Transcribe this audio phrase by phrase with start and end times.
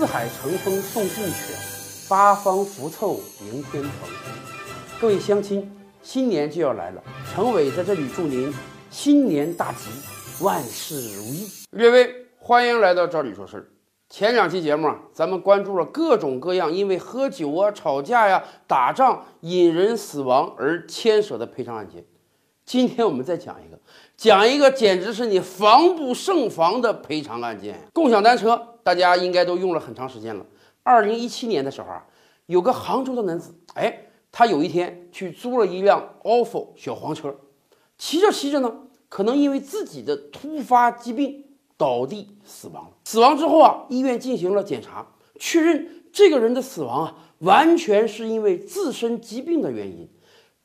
[0.00, 1.54] 四海乘风送骏犬，
[2.08, 4.08] 八方福凑迎天蓬。
[4.98, 5.70] 各位乡亲，
[6.02, 8.50] 新年就要来了，陈伟在这里祝您
[8.88, 9.90] 新年大吉，
[10.42, 11.46] 万事如意。
[11.72, 13.66] 列位，欢迎来到这里说事儿。
[14.08, 22.02] 前两期节目啊，咱们关注了各种各样因为喝酒啊、吵架呀、打仗引人死亡而牵扯的赔偿案件。
[22.70, 23.76] 今天我们再讲一个，
[24.16, 27.76] 讲一个简直是你防不胜防的赔偿案件。
[27.92, 30.46] 共享单车，大家应该都用了很长时间了。
[30.84, 32.06] 二零一七年的时候啊，
[32.46, 37.34] 有个杭州的男子，哎，他有一天去租了一辆 ofo 小黄车，
[37.98, 38.72] 骑着骑着呢，
[39.08, 41.44] 可能因为自己的突发疾病
[41.76, 42.88] 倒地死亡。
[43.04, 45.04] 死亡之后啊，医院进行了检查，
[45.40, 50.08] 确认这个人的死亡啊，完全是因为自身疾病的原因，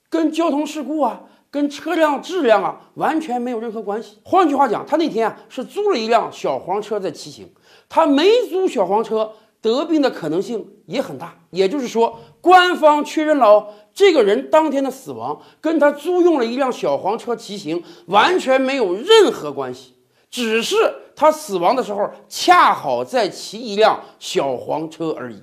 [0.08, 1.24] 跟交通事故啊。
[1.56, 4.18] 跟车辆质量啊完全没有任何关系。
[4.26, 7.50] 换句话讲，他那天啊是租了一辆小黄车在骑行，
[7.88, 11.34] 他没租小黄车得病的可能性也很大。
[11.52, 19.94] 也就是说，官方确认了哦，这个人当天的死亡跟他租用了一辆小黄车骑行完全没有任何关系，
[20.30, 20.76] 只是
[21.16, 25.42] 他死亡的时候恰好在骑一辆小黄车而已。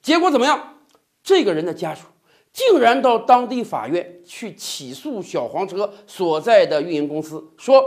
[0.00, 0.76] 结果怎么样？
[1.22, 2.06] 这个人的家属。
[2.54, 7.84] 竟然到当地法院去起诉小黄车所在的运营公司，说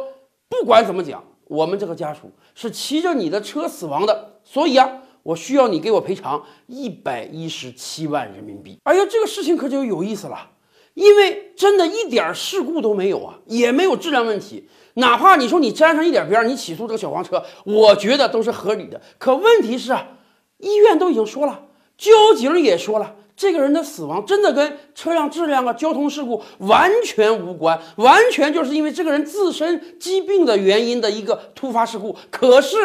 [0.50, 8.78] 不管怎么讲，我们这个家属是骑着你的车死亡的，所以啊，我需要你给我赔偿一百一十七万人民币。
[8.84, 10.50] 哎呀，这个事情可就有意思了，
[10.96, 19.02] 因为真的一点事故都没有啊，也没有质量问题，哪怕你说你沾上一点边，你起诉这个小黄车，我觉得都是合理的。
[19.18, 20.10] 可问题是啊，
[20.58, 23.16] 医院都已经说了，交警也说了。
[23.38, 32.18] 这个人的死亡真的跟车辆质量啊、交通事故完全无关，完全就是因为这个人自身疾病的原因的一个突发事故。
[32.32, 32.76] 可是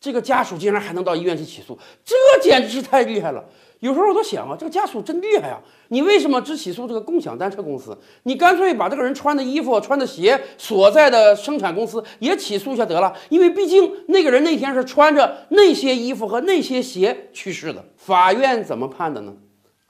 [0.00, 3.44] 这个家属竟然还能到医院去起诉，这简直是太厉害了。
[3.80, 5.58] 有时候我都想啊，这个家属真厉害啊！
[5.88, 7.96] 你为什么只起诉这个共享单车公司？
[8.24, 17.82] 你干脆把这个人穿的衣服、穿的鞋所在的生产公司也起诉一下得了，因为毕竟那个人那天是穿着那些衣服和那些鞋去世的。
[17.96, 19.32] 法院怎么判的呢？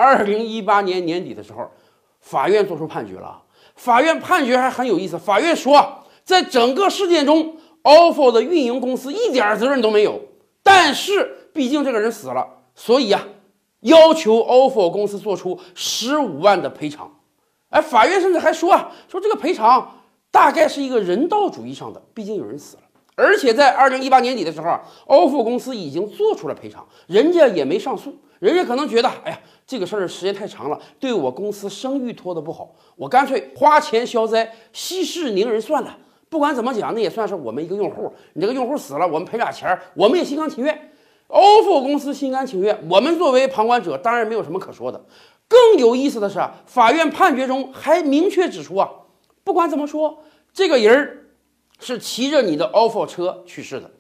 [0.01, 1.71] 二零一八年年底的时候，
[2.21, 3.43] 法院作出判决了。
[3.77, 5.19] 法院判决还很有意思。
[5.19, 10.19] 法院说，在整个事件中，ofo 的运营公司一点责任都没有。
[10.63, 13.29] 但是，毕竟这个人死了，所以啊，
[13.81, 17.19] 要求 ofo 公司做出十五万的赔偿。
[17.69, 20.01] 哎，法院甚至还说啊，说这个赔偿
[20.31, 22.83] 大概是一个人道主义上的，毕竟有人死了。
[23.21, 24.69] 而且在二零一八年底的时候
[25.07, 28.17] ，ofo 公司已经做出了赔偿，人家也没上诉。
[28.39, 35.99] 人家可能觉得，哎呀，这个事儿时间太长了，对我公司声誉拖得不好，我干脆花钱消灾，息事宁人算了。
[36.31, 38.11] 不管怎么讲，那也算是我们一个用户。
[38.33, 40.91] 你这个用户死了，我们赔俩钱儿，我们也心甘情愿。
[41.29, 45.05] ofo 公司心甘情愿，我们作为旁观者，当然没有什么可说的。
[45.47, 48.89] 更有意思的是，法院判决中还明确指出啊，
[49.45, 50.23] 不管怎么说，
[50.55, 51.27] 这个人儿
[51.81, 53.91] 是骑着你的 offer 车去世的，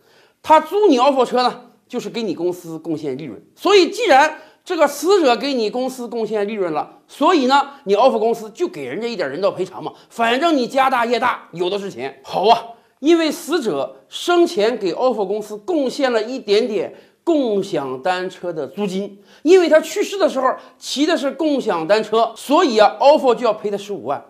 [0.40, 1.62] 他租你 offer 车呢？
[1.88, 12.20] 就是给你公司贡献利润，所以既然这个死者给你公司贡献利润了，所以呢，你 offer 公司就给人家一点人道赔偿嘛，反正你家大业大，有的是钱。
[12.22, 12.62] 好啊，
[13.00, 24.24] 因为死者生前给 offer 公司贡献了一点点共享单车的租金，因为他去世的时候骑的是共享单车，所以啊 offer 就要赔他十五万。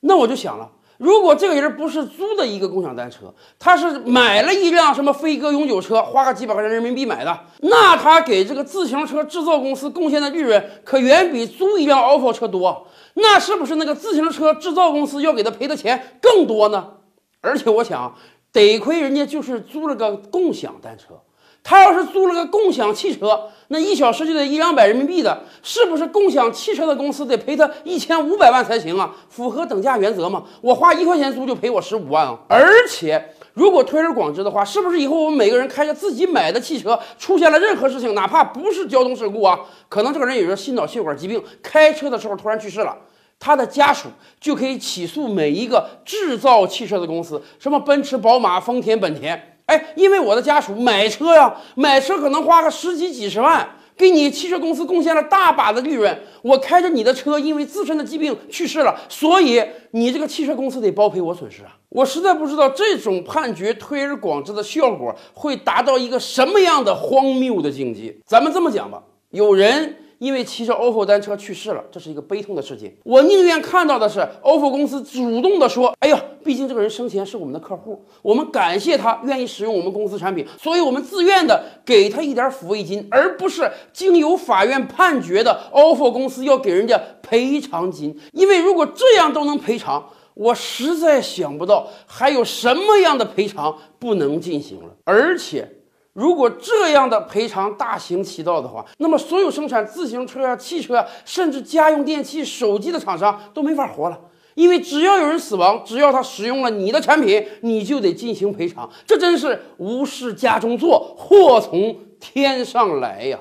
[0.00, 0.70] 那我就想了。
[0.98, 12.86] 如果这个人不是租的一个共享单车，他是买了一辆什么飞鸽永久车，花个几百块钱人民币买的，那他给这个自行车制造公司贡献的利润可远比租一辆 ofo 车多。
[13.14, 16.92] 那是不是那个自行车制造公司要给他赔的钱更多呢？
[17.40, 18.14] 而且我想，
[18.52, 21.20] 得亏人家就是租了个共享单车。
[21.68, 29.12] 他要是租了个共享汽车，那一小时就得一两百人民币的，是不是共享汽车的公司得赔他一千五百万才行啊？
[29.28, 30.44] 符合等价原则吗？
[30.60, 32.38] 我花一块钱租就赔我十五万啊！
[32.48, 39.58] 而且如果推而广之的话，是不是以后我们每个人开着自己买的汽车，出现了任何事情，哪怕不是交通事故啊，
[39.88, 42.96] 可能这个人有着心脑血管疾病，开车的时候突然去世了，
[43.40, 44.08] 他的家属
[44.40, 49.55] 就可以起诉每一个制造汽车的公司，什么奔驰、宝马、丰田、本田。
[49.66, 56.16] 哎，因为我的家属买车呀，买车可能花个十几几十万，给你汽车公司贡献了大把的利润。
[56.42, 59.60] 我开着你的车，因为自身的疾病去世了，所以
[59.90, 61.76] 你这个汽车公司得包赔我损失啊！
[61.88, 68.16] 我实在不知道这种判决推而广之的效果会达到一个什么样的荒谬的境界。
[68.24, 72.96] 咱们这么讲吧，有人因为骑着 ofo 单车去世了，这是一个悲痛的事件。
[73.04, 88.18] 我宁愿看到的是 ofo 公司主动的说：“哎呀，毕竟这个人生前是我们的客户，我们感谢他愿意使用我们公司产品，所以我们自愿的给他一点抚慰金，而不是经由法院判决的 ofo 公司要给人家赔偿金。
[88.32, 95.72] 因为如果这样都能赔偿，我实在想不到还有什么样的赔偿不能进行了，而且。”
[96.16, 104.18] 如果这样的赔偿大行其道的话，那么所有生产自行车啊、汽车啊，甚至家用电器、手机的厂商都没法活了。
[104.54, 108.88] 因为只要有人死亡，只要他使用了你的产品，你就得进行赔偿。
[109.06, 113.38] 这真是无事家中坐，祸从天上来呀！